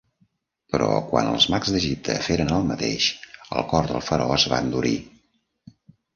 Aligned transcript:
Però 0.75 0.85
quan 1.11 1.29
els 1.33 1.45
mags 1.55 1.73
d'Egipte 1.75 2.15
feren 2.29 2.49
el 2.57 2.65
mateix, 2.71 3.11
el 3.59 3.69
cor 3.75 3.93
del 3.93 4.03
faraó 4.09 4.35
es 4.41 4.49
va 4.55 4.61
endurir. 4.69 4.97